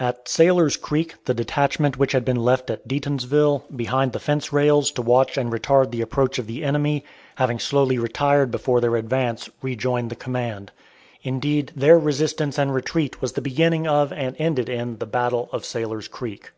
[0.00, 4.90] At Sailor's Creek the detachment which had been left at Deatonsville, behind the fence rails,
[4.92, 9.50] to watch and retard the approach of the enemy, having slowly retired before their advance,
[9.60, 10.72] rejoined the command.
[11.22, 15.66] Indeed, their resistance and retreat was the beginning of and ended in the battle of
[15.66, 16.52] Sailor's Creek.